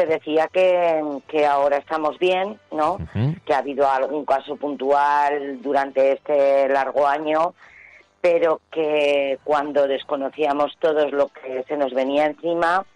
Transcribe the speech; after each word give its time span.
se 0.00 0.06
decía 0.06 0.48
que, 0.50 1.02
que 1.28 1.44
ahora 1.44 1.76
estamos 1.76 2.18
bien, 2.18 2.58
¿no? 2.72 2.98
Que 3.44 3.52
ha 3.52 3.58
habido 3.58 3.86
algún 3.90 4.24
caso 4.24 4.56
puntual 4.56 5.60
durante 5.60 6.12
este 6.12 6.68
largo 6.68 7.06
año, 7.06 7.52
pero 8.22 8.62
que 8.72 9.38
cuando 9.44 9.86
desconocíamos 9.86 10.74
todos 10.78 11.12
lo 11.12 11.28
que 11.28 11.64
se 11.68 11.76
nos 11.76 11.92
venía 11.92 12.26
encima, 12.26 12.86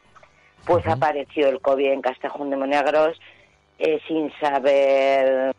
pues 0.65 0.87
apareció 0.87 1.49
el 1.49 1.61
COVID 1.61 1.93
en 1.93 2.01
Castejón 2.01 2.49
de 2.49 2.57
Monegros 2.57 3.21
eh, 3.79 4.01
sin 4.09 4.33
saber 4.41 5.55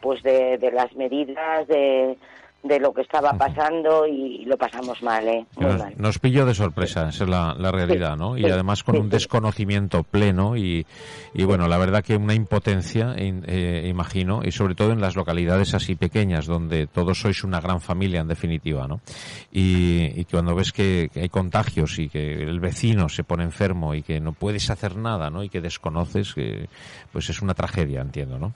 pues 0.00 0.22
de, 0.22 0.58
de 0.58 0.70
las 0.70 0.94
medidas, 0.94 1.66
de, 1.66 2.16
de 2.62 2.78
lo 2.78 2.92
que 2.92 3.02
estaba 3.02 3.32
pasando 3.32 4.06
y 4.06 4.44
lo 4.44 4.56
pasamos 4.58 5.02
mal, 5.02 5.26
¿eh? 5.26 5.46
Muy 5.56 5.66
nos, 5.66 5.78
mal. 5.78 5.94
nos 5.96 6.18
pilló 6.18 6.44
de 6.44 6.54
sorpresa, 6.54 7.08
esa 7.08 7.24
es 7.24 7.30
la, 7.30 7.54
la 7.58 7.72
realidad, 7.72 8.16
¿no? 8.16 8.36
Y 8.36 8.42
sí, 8.44 8.50
además 8.50 8.82
con 8.84 8.96
sí, 8.96 9.00
un 9.00 9.08
desconocimiento 9.08 10.02
pleno 10.02 10.56
y, 10.56 10.86
y 11.32 11.44
bueno, 11.44 11.68
la 11.68 11.78
verdad 11.78 12.04
que 12.04 12.16
una 12.16 12.34
impotencia, 12.34 13.14
eh, 13.16 13.86
imagino, 13.88 14.42
y 14.44 14.52
sobre 14.52 14.74
todo 14.74 14.92
en 14.92 15.00
las 15.00 15.16
localidades 15.16 15.72
así 15.72 15.94
pequeñas, 15.94 16.46
donde 16.46 16.86
todos 16.86 17.20
sois 17.20 17.44
una 17.44 17.60
gran 17.60 17.80
familia 17.80 18.20
en 18.20 18.28
definitiva, 18.28 18.86
¿no? 18.86 19.00
Y, 19.50 20.20
y 20.20 20.24
cuando 20.26 20.54
ves 20.54 20.72
que, 20.72 21.08
que 21.12 21.20
hay 21.22 21.28
contagios 21.30 21.98
y 21.98 22.08
que 22.10 22.42
el 22.42 22.60
vecino 22.60 23.08
se 23.08 23.24
pone 23.24 23.44
enfermo 23.44 23.94
y 23.94 24.02
que 24.02 24.20
no 24.20 24.32
puedes 24.32 24.68
hacer 24.68 24.96
nada, 24.96 25.30
¿no? 25.30 25.42
Y 25.42 25.48
que 25.48 25.62
desconoces, 25.62 26.34
que, 26.34 26.68
pues 27.10 27.30
es 27.30 27.40
una 27.40 27.54
tragedia, 27.54 28.02
entiendo, 28.02 28.38
¿no? 28.38 28.52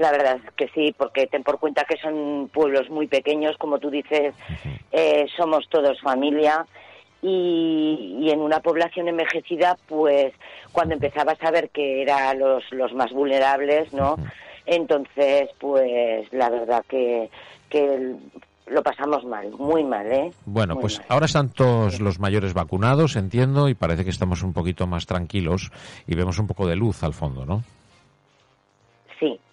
La 0.00 0.10
verdad 0.10 0.38
es 0.42 0.50
que 0.54 0.68
sí, 0.68 0.94
porque 0.96 1.26
ten 1.26 1.42
por 1.42 1.58
cuenta 1.60 1.84
que 1.84 1.98
son 1.98 2.48
pueblos 2.50 2.88
muy 2.88 3.06
pequeños, 3.06 3.58
como 3.58 3.78
tú 3.78 3.90
dices, 3.90 4.34
eh, 4.90 5.26
somos 5.36 5.68
todos 5.68 6.00
familia 6.00 6.64
y, 7.20 8.16
y 8.22 8.30
en 8.30 8.40
una 8.40 8.60
población 8.60 9.08
envejecida, 9.08 9.76
pues 9.86 10.32
cuando 10.72 10.94
empezabas 10.94 11.36
a 11.42 11.50
ver 11.50 11.68
que 11.68 12.00
eran 12.00 12.38
los, 12.38 12.64
los 12.72 12.94
más 12.94 13.12
vulnerables, 13.12 13.92
¿no? 13.92 14.16
Entonces, 14.64 15.50
pues 15.58 16.32
la 16.32 16.48
verdad 16.48 16.82
que, 16.88 17.28
que 17.68 18.14
lo 18.68 18.82
pasamos 18.82 19.22
mal, 19.26 19.50
muy 19.58 19.84
mal, 19.84 20.06
¿eh? 20.10 20.32
Bueno, 20.46 20.76
Muy 20.76 20.80
pues 20.82 20.98
mal. 20.98 21.06
ahora 21.10 21.26
están 21.26 21.50
todos 21.50 22.00
los 22.00 22.20
mayores 22.20 22.54
vacunados, 22.54 23.16
entiendo, 23.16 23.68
y 23.68 23.74
parece 23.74 24.04
que 24.04 24.10
estamos 24.10 24.42
un 24.42 24.54
poquito 24.54 24.86
más 24.86 25.04
tranquilos 25.04 25.70
y 26.06 26.14
vemos 26.14 26.38
un 26.38 26.46
poco 26.46 26.66
de 26.66 26.76
luz 26.76 27.02
al 27.02 27.12
fondo, 27.12 27.44
¿no? 27.44 27.64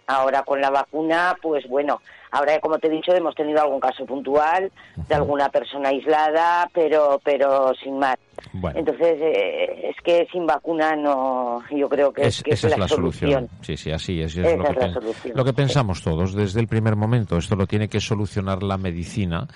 Ahora 0.07 0.43
con 0.43 0.61
la 0.61 0.69
vacuna, 0.69 1.37
pues 1.41 1.67
bueno, 1.67 2.01
ahora 2.31 2.59
como 2.59 2.77
te 2.79 2.87
he 2.87 2.89
dicho 2.91 3.13
hemos 3.13 3.35
tenido 3.35 3.61
algún 3.61 3.79
caso 3.79 4.05
puntual 4.05 4.71
de 4.95 5.15
alguna 5.15 5.49
persona 5.49 5.89
aislada, 5.89 6.69
pero 6.73 7.19
pero 7.23 7.73
sin 7.83 7.99
más. 7.99 8.17
Bueno. 8.53 8.79
Entonces 8.79 9.17
eh, 9.19 9.89
es 9.89 9.95
que 10.03 10.27
sin 10.31 10.45
vacuna 10.45 10.95
no, 10.95 11.63
yo 11.75 11.89
creo 11.89 12.13
que 12.13 12.27
Es- 12.27 12.43
que 12.43 12.51
esa 12.53 12.67
es 12.67 12.73
es 12.73 12.79
la 12.79 12.87
solución. 12.87 13.49
Sí, 13.61 13.75
sí, 13.77 13.91
así 13.91 14.21
es. 14.21 14.37
es 14.37 14.45
Esa 14.45 14.55
lo, 14.57 14.63
que 14.63 14.69
es 14.71 14.77
la 14.77 14.93
solución, 14.93 15.33
lo 15.37 15.45
que 15.45 15.53
pensamos 15.53 16.01
todos 16.03 16.33
desde 16.35 16.59
el 16.59 16.67
primer 16.67 16.95
momento. 16.95 17.37
Esto 17.37 17.55
lo 17.55 17.65
tiene 17.67 17.87
que 17.87 17.99
solucionar 17.99 18.61
la 18.63 18.77
medicina 18.77 19.47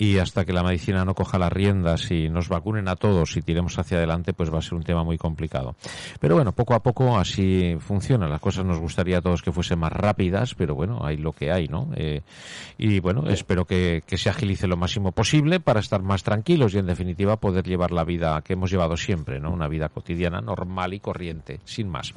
y 0.00 0.18
hasta 0.18 0.44
que 0.44 0.52
la 0.52 0.62
medicina 0.62 1.04
no 1.04 1.14
coja 1.14 1.38
las 1.38 1.52
riendas 1.52 2.10
y 2.12 2.28
nos 2.28 2.48
vacunen 2.48 2.86
a 2.86 2.94
todos 2.94 3.36
y 3.36 3.42
tiremos 3.42 3.76
hacia 3.80 3.96
adelante, 3.96 4.32
pues 4.32 4.52
va 4.54 4.58
a 4.58 4.62
ser 4.62 4.74
un 4.74 4.84
tema 4.84 5.02
muy 5.02 5.18
complicado. 5.18 5.74
Pero 6.20 6.36
bueno, 6.36 6.52
poco 6.52 6.74
a 6.74 6.80
poco 6.80 7.16
así 7.18 7.76
funciona. 7.80 8.28
Las 8.28 8.40
cosas 8.40 8.64
nos 8.64 8.78
gustaría 8.78 9.18
a 9.18 9.20
todos 9.22 9.42
que 9.42 9.50
fuesen 9.50 9.80
más 9.80 9.92
rápidas, 9.92 10.54
pero 10.54 10.76
bueno, 10.76 11.00
hay 11.02 11.16
lo 11.16 11.32
que 11.32 11.50
hay, 11.50 11.66
¿no? 11.66 11.88
Eh, 11.96 12.07
y 12.78 13.00
bueno, 13.00 13.28
espero 13.28 13.64
que, 13.64 14.02
que 14.06 14.18
se 14.18 14.30
agilice 14.30 14.66
lo 14.66 14.76
máximo 14.76 15.12
posible 15.12 15.60
para 15.60 15.80
estar 15.80 16.02
más 16.02 16.22
tranquilos 16.22 16.74
y 16.74 16.78
en 16.78 16.86
definitiva 16.86 17.36
poder 17.36 17.64
llevar 17.64 17.90
la 17.90 18.04
vida 18.04 18.40
que 18.42 18.54
hemos 18.54 18.70
llevado 18.70 18.96
siempre, 18.96 19.40
¿no? 19.40 19.50
Una 19.50 19.68
vida 19.68 19.88
cotidiana, 19.88 20.40
normal 20.40 20.94
y 20.94 21.00
corriente, 21.00 21.60
sin 21.64 21.88
más. 21.88 22.14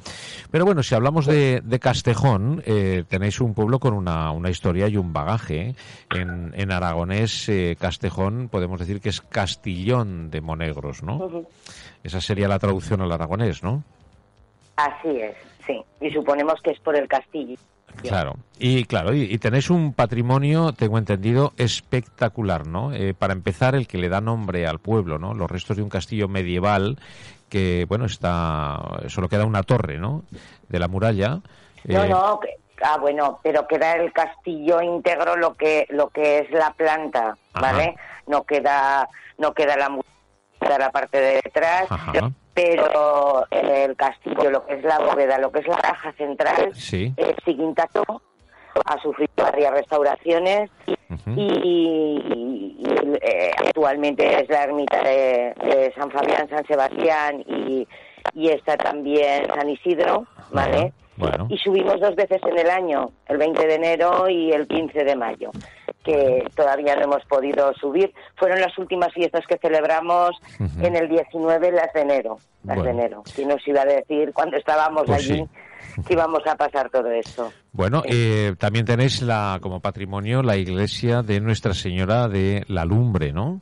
Pero 0.52 0.66
bueno, 0.66 0.84
si 0.84 0.96
hablamos 0.96 1.26
de, 1.26 1.62
de 1.62 1.80
Castejón, 1.80 2.64
eh, 2.66 3.04
tenéis 3.08 3.42
un 3.42 3.54
pueblo 3.54 3.80
con 3.80 3.94
una, 3.94 4.32
una 4.32 4.50
historia 4.50 4.88
y 4.88 4.98
un 4.98 5.14
bagaje. 5.14 5.62
¿eh? 5.62 5.76
En, 6.12 6.54
en 6.56 6.72
aragonés, 6.72 7.50
eh, 7.50 7.76
Castejón, 7.80 8.50
podemos 8.50 8.80
decir 8.80 9.02
que 9.02 9.10
es 9.10 9.22
Castillón 9.22 10.30
de 10.30 10.42
Monegros, 10.42 11.04
¿no? 11.04 11.46
Esa 12.04 12.22
sería 12.22 12.48
la 12.48 12.60
traducción 12.60 13.02
al 13.02 13.12
aragonés, 13.12 13.64
¿no? 13.64 13.84
Así 14.76 15.10
es, 15.10 15.36
sí. 15.66 15.82
Y 16.00 16.10
suponemos 16.12 16.60
que 16.62 16.72
es 16.72 16.80
por 16.80 16.96
el 16.96 17.08
castillo. 17.08 17.58
Claro, 18.02 18.36
y 18.58 18.86
claro, 18.86 19.14
y, 19.14 19.22
y 19.24 19.38
tenéis 19.38 19.70
un 19.70 19.94
patrimonio, 19.94 20.74
tengo 20.74 20.98
entendido, 20.98 21.54
espectacular, 21.58 22.66
¿no? 22.68 22.94
Eh, 22.94 23.14
para 23.14 23.34
empezar, 23.34 23.76
el 23.76 23.88
que 23.88 23.98
le 23.98 24.10
da 24.10 24.22
nombre 24.22 24.66
al 24.68 24.80
pueblo, 24.80 25.20
¿no? 25.20 25.34
Los 25.34 25.50
restos 25.52 25.78
de 25.78 25.84
un 25.84 25.90
castillo 25.90 26.28
medieval 26.28 26.98
que, 27.50 27.86
bueno, 27.88 28.06
está, 28.06 28.80
solo 29.08 29.28
queda 29.30 29.46
una 29.46 29.64
torre, 29.64 29.98
¿no? 30.00 30.24
De 30.70 30.80
la 30.80 30.88
muralla. 30.88 31.42
No, 31.86 32.04
Eh, 32.04 32.10
no, 32.10 32.40
que- 32.40 32.56
ah, 32.84 32.98
bueno, 33.00 33.40
pero 33.44 33.68
queda 33.68 33.94
el 33.94 34.12
castillo 34.14 34.82
íntegro 34.82 35.36
lo 35.36 35.54
que 35.56 35.86
lo 35.90 36.10
que 36.10 36.40
es 36.40 36.52
la 36.52 36.74
planta, 36.74 37.36
Ajá. 37.54 37.62
¿vale? 37.74 37.96
No 38.28 38.44
queda 38.44 39.08
no 39.38 39.54
queda 39.54 39.76
la 39.76 39.90
mu- 39.90 40.02
queda 40.60 40.78
la 40.78 40.92
parte 40.92 41.20
de 41.20 41.42
detrás, 41.44 41.92
Ajá. 41.92 42.12
Pero 42.54 43.46
el 43.52 43.96
castillo, 43.96 44.50
lo 44.52 44.66
que 44.66 44.76
es 44.76 44.84
la 44.84 45.00
bóveda, 45.00 45.38
lo 45.40 45.52
que 45.52 45.60
es 45.60 45.68
la 45.68 45.78
caja 45.78 46.12
central, 46.14 46.72
Sí. 46.74 47.14
sigue 47.46 47.64
intacto, 47.64 48.04
ha 48.86 49.02
sufrido 49.02 49.32
varias 49.38 49.72
restauraciones 49.72 50.70
y, 51.36 51.42
y, 51.42 52.84
eh, 53.22 53.52
actualmente 53.68 54.42
es 54.42 54.50
la 54.50 54.64
ermita 54.64 55.02
de, 55.04 55.54
de 55.64 55.94
San 55.96 56.10
Fabián, 56.12 56.48
San 56.50 56.66
Sebastián 56.66 57.44
y, 57.48 57.88
y 58.34 58.50
está 58.50 58.78
también 58.78 59.48
San 59.54 59.70
Isidro, 59.70 60.26
¿vale? 60.52 60.94
Bueno. 61.18 61.48
Y 61.50 61.58
subimos 61.58 62.00
dos 62.00 62.16
veces 62.16 62.42
en 62.50 62.58
el 62.58 62.70
año, 62.70 63.12
el 63.28 63.38
20 63.38 63.68
de 63.68 63.76
enero 63.76 64.30
y 64.30 64.52
el 64.52 64.68
15 64.68 65.04
de 65.04 65.16
mayo, 65.16 65.52
que 66.04 66.44
todavía 66.56 66.96
no 66.96 67.04
hemos 67.04 67.24
podido 67.26 67.74
subir. 67.74 68.14
Fueron 68.38 68.60
las 68.62 68.78
últimas 68.78 69.14
fiestas 69.14 69.42
que 69.48 69.58
celebramos 69.58 70.32
en 70.82 70.96
el 70.96 71.08
19, 71.10 71.72
las 71.72 71.94
de 71.94 72.02
enero, 72.02 72.38
las 72.64 72.76
Bueno. 72.78 72.84
de 72.84 72.90
enero. 72.92 73.24
¿Quién 73.36 73.50
nos 73.50 73.68
iba 73.68 73.82
a 73.82 73.86
decir 73.86 74.32
cuando 74.34 74.58
estábamos 74.58 75.04
Pues 75.06 75.20
allí 75.30 75.46
sí. 75.96 76.02
que 76.08 76.14
íbamos 76.14 76.42
a 76.48 76.56
pasar 76.56 76.90
todo 76.90 77.10
esto? 77.12 77.52
Bueno, 77.72 78.04
eh, 78.06 78.54
también 78.58 78.86
tenéis 78.86 79.22
la, 79.22 79.60
como 79.62 79.80
patrimonio 79.80 80.42
la 80.44 80.58
iglesia 80.58 81.22
de 81.22 81.40
Nuestra 81.40 81.74
Señora 81.74 82.28
de 82.28 82.64
la 82.68 82.86
Lumbre, 82.86 83.32
¿no? 83.34 83.62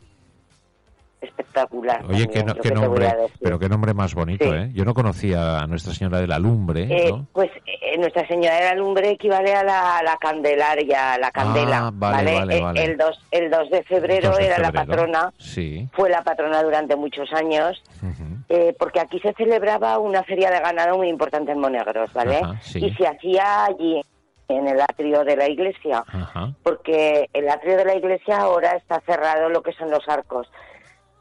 Espectacular. 1.63 2.05
Oye, 2.05 2.25
también, 2.25 2.29
qué, 2.31 2.43
no- 2.43 2.55
qué 2.55 2.71
nombre, 2.71 3.13
pero 3.41 3.59
qué 3.59 3.69
nombre 3.69 3.93
más 3.93 4.13
bonito, 4.15 4.45
Sí. 4.45 4.51
¿eh? 4.53 4.69
Yo 4.73 4.85
no 4.85 4.93
conocía 4.93 5.59
a 5.59 5.67
Nuestra 5.67 5.93
Señora 5.93 6.19
de 6.19 6.27
la 6.27 6.39
Lumbre, 6.39 6.83
Eh, 6.89 7.11
¿no? 7.11 7.27
Pues 7.33 7.49
eh, 7.65 7.97
Nuestra 7.97 8.27
Señora 8.27 8.55
de 8.55 8.63
la 8.65 8.75
Lumbre 8.75 9.09
equivale 9.11 9.53
a 9.53 9.63
la, 9.63 10.01
la 10.03 10.17
Candelaria, 10.17 11.17
la 11.17 11.31
candela, 11.31 11.87
Ah, 11.87 11.91
vale, 11.93 12.33
vale, 12.35 12.57
Eh, 12.57 12.61
vale. 12.61 12.83
El, 12.83 12.97
2, 12.97 13.25
el 13.31 13.49
2 13.49 13.69
de 13.69 13.83
febrero 13.83 14.29
2 14.29 14.37
de 14.37 14.45
era 14.45 14.57
la 14.59 14.71
febrero. 14.71 14.87
patrona, 14.87 15.33
Sí. 15.37 15.87
fue 15.93 16.09
la 16.09 16.21
patrona 16.23 16.61
durante 16.63 16.95
muchos 16.95 17.31
años, 17.33 17.81
Ujú. 18.01 18.23
eh, 18.49 18.75
porque 18.79 18.99
aquí 18.99 19.19
se 19.19 19.33
celebraba 19.33 19.97
una 19.99 20.23
feria 20.23 20.49
de 20.51 20.59
ganado 20.59 20.97
muy 20.97 21.09
importante 21.09 21.51
en 21.51 21.59
Monegros, 21.59 22.11
¿vale? 22.13 22.41
Sí. 22.61 22.79
Y 22.85 22.93
se 22.95 23.07
hacía 23.07 23.65
allí, 23.65 24.01
en 24.47 24.67
el 24.67 24.81
atrio 24.81 25.23
de 25.23 25.35
la 25.37 25.47
iglesia, 25.47 26.03
Ajá. 26.11 26.53
porque 26.63 27.29
el 27.33 27.47
atrio 27.49 27.77
de 27.77 27.85
la 27.85 27.95
iglesia 27.95 28.37
ahora 28.37 28.71
está 28.77 28.99
cerrado 29.05 29.47
lo 29.49 29.61
que 29.61 29.73
son 29.73 29.91
los 29.91 30.07
arcos, 30.09 30.47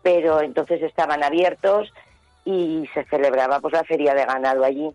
pero 0.08 0.40
entonces 0.40 0.80
estaban 0.82 1.22
abiertos 1.22 1.92
y 2.46 2.88
se 2.94 3.04
celebraba 3.04 3.60
pues 3.60 3.74
la 3.74 3.84
feria 3.84 4.14
de 4.14 4.24
ganado 4.24 4.64
allí. 4.64 4.90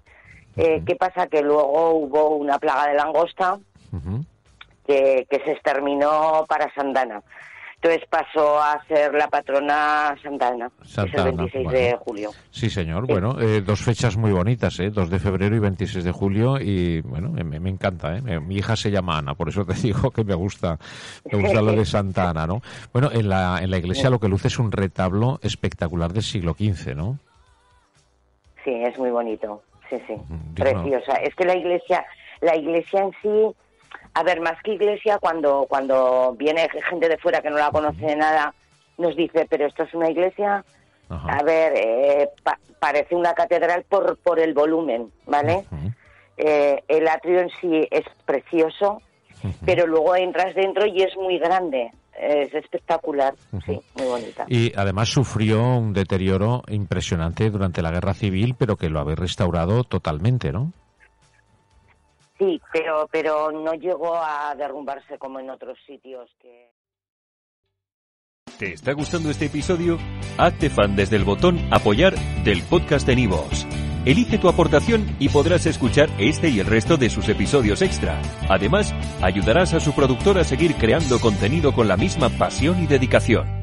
Eh, 0.58 0.82
¿Qué 0.88 0.96
pasa? 0.96 1.28
Que 1.28 1.44
luego 1.44 1.92
hubo 1.92 2.30
una 2.30 2.58
plaga 2.58 2.88
de 2.88 2.96
langosta 2.96 3.60
que, 4.88 5.28
que 5.30 5.40
se 5.46 5.52
exterminó 5.52 6.46
para 6.50 6.74
Santana. 6.74 7.22
Entonces 7.84 8.08
pasó 8.10 8.62
a 8.62 8.82
ser 8.88 9.14
la 9.14 9.28
patrona 9.28 10.16
Santana, 10.24 10.70
que 10.70 10.86
es 10.86 10.92
Santa 10.92 11.22
el 11.24 11.28
Ana, 11.28 11.44
26 11.44 11.64
bueno. 11.66 11.80
de 11.80 11.98
julio. 11.98 12.32
Sí, 12.50 12.70
señor. 12.70 13.06
Sí. 13.06 13.12
Bueno, 13.12 13.42
eh, 13.42 13.60
dos 13.60 13.82
fechas 13.82 14.16
muy 14.16 14.32
bonitas, 14.32 14.80
¿eh? 14.80 14.90
2 14.90 15.10
de 15.10 15.20
febrero 15.20 15.54
y 15.54 15.60
26 15.60 16.06
de 16.06 16.12
julio 16.14 16.62
y, 16.62 17.02
bueno, 17.02 17.28
me, 17.30 17.44
me 17.44 17.70
encanta, 17.70 18.16
¿eh? 18.16 18.40
Mi 18.40 18.56
hija 18.56 18.78
se 18.78 18.90
llama 18.90 19.18
Ana, 19.18 19.34
por 19.34 19.50
eso 19.50 19.66
te 19.66 19.74
digo 19.84 20.12
que 20.12 20.24
me 20.24 20.34
gusta, 20.34 20.80
me 21.30 21.42
gusta 21.42 21.62
lo 21.62 21.74
de 21.74 21.84
Santa 21.84 22.30
Ana, 22.30 22.48
¿no? 22.48 22.62
Bueno, 22.94 23.10
en 23.12 23.28
la, 23.28 23.60
en 23.62 23.70
la 23.70 23.80
iglesia 23.80 24.10
lo 24.10 24.20
que 24.20 24.30
luce 24.30 24.48
es 24.48 24.60
un 24.60 24.72
retablo 24.72 25.40
espectacular 25.44 26.14
del 26.14 26.24
siglo 26.24 26.54
XV, 26.54 26.96
¿no? 26.96 27.20
Sí, 28.64 28.72
es 28.72 28.98
muy 28.98 29.10
bonito. 29.10 29.62
Sí, 29.90 29.98
sí. 30.08 30.14
Mm. 30.14 30.54
Preciosa. 30.54 31.16
Es 31.16 31.36
que 31.36 31.44
la 31.44 31.58
iglesia, 31.58 32.06
la 32.40 32.56
iglesia 32.56 33.02
en 33.02 33.12
sí, 33.22 33.56
a 34.14 34.24
ver, 34.24 34.42
más 34.42 34.62
que 34.64 34.74
iglesia, 34.74 35.18
cuando, 35.20 35.66
cuando 35.68 36.36
viene 36.38 36.68
gente 36.90 37.10
de 37.10 37.18
fuera 37.18 37.42
que 37.42 37.50
no 37.50 37.58
la 37.58 37.72
conoce 37.72 38.06
de 38.06 38.16
nada, 38.16 38.54
nos 38.98 39.16
dice, 39.16 39.48
pero 39.50 39.66
esto 39.66 39.84
es 39.84 39.94
una 39.94 40.10
iglesia. 40.10 40.64
Ajá. 41.10 41.38
A 41.40 41.44
ver, 41.44 41.74
eh, 41.76 42.30
pa- 42.44 42.60
parece 42.80 43.16
una 43.16 43.34
catedral 43.34 43.84
por, 43.90 44.18
por 44.18 44.40
el 44.40 44.54
volumen, 44.54 45.12
¿vale? 45.26 45.66
Eh, 46.38 46.84
el 46.88 47.08
atrio 47.08 47.42
en 47.42 47.50
sí 47.62 47.88
es 47.92 48.04
precioso, 48.26 49.02
pero 49.66 49.86
luego 49.88 50.16
entras 50.16 50.56
dentro 50.56 50.86
y 50.86 51.02
es 51.04 51.16
muy 51.18 51.38
grande. 51.40 51.92
Es 52.20 52.54
espectacular, 52.54 53.34
sí, 53.66 53.80
muy 53.96 54.06
bonita. 54.08 54.46
Y 54.48 54.72
además 54.78 55.10
sufrió 55.10 55.62
un 55.64 55.94
deterioro 55.94 56.62
impresionante 56.68 57.50
durante 57.50 57.82
la 57.82 57.90
guerra 57.92 58.14
civil, 58.14 58.56
pero 58.58 58.78
que 58.78 58.90
lo 58.90 59.00
habéis 59.00 59.18
restaurado 59.18 59.84
totalmente, 59.84 60.52
¿no? 60.52 60.72
Sí, 62.44 62.62
pero, 62.74 63.08
pero 63.10 63.52
no 63.52 63.74
llegó 63.74 64.18
a 64.18 64.54
derrumbarse 64.56 65.18
como 65.18 65.40
en 65.40 65.50
otros 65.50 65.78
sitios 65.88 66.30
que... 66.42 66.72
¿Te 68.60 68.74
está 68.74 68.92
gustando 68.92 69.30
este 69.30 69.46
episodio? 69.46 69.98
Hazte 70.38 70.70
fan 70.70 70.96
desde 70.98 71.16
el 71.16 71.24
botón 71.24 71.58
Apoyar 71.72 72.16
del 72.44 72.62
podcast 72.64 73.08
de 73.08 73.16
Nivos. 73.16 73.66
Elige 74.06 74.38
tu 74.38 74.50
aportación 74.50 75.16
y 75.20 75.30
podrás 75.30 75.66
escuchar 75.66 76.10
este 76.20 76.50
y 76.50 76.60
el 76.60 76.66
resto 76.66 76.98
de 76.98 77.10
sus 77.10 77.30
episodios 77.30 77.82
extra. 77.82 78.22
Además, 78.50 78.94
ayudarás 79.22 79.74
a 79.74 79.80
su 79.80 79.94
productor 79.94 80.38
a 80.38 80.44
seguir 80.44 80.76
creando 80.76 81.20
contenido 81.20 81.74
con 81.74 81.88
la 81.88 81.96
misma 81.96 82.28
pasión 82.28 82.84
y 82.84 82.88
dedicación. 82.88 83.63